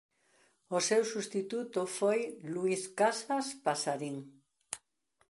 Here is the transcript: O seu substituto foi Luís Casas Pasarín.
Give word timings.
O 0.77 0.79
seu 0.89 1.01
substituto 1.13 1.81
foi 1.97 2.19
Luís 2.53 2.81
Casas 2.99 3.47
Pasarín. 3.65 4.17